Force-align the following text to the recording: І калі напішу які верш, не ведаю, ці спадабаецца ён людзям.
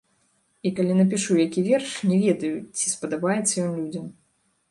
І 0.67 0.69
калі 0.79 0.93
напішу 0.99 1.35
які 1.47 1.61
верш, 1.67 1.91
не 2.11 2.17
ведаю, 2.23 2.51
ці 2.79 2.85
спадабаецца 2.95 3.55
ён 3.67 3.71
людзям. 3.81 4.09